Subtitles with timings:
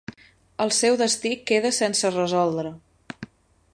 [0.63, 2.73] El seu destí queda sense resoldre.